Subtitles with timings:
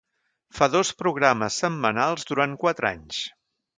[0.59, 3.21] Fa dos programes setmanals durant quatre anys.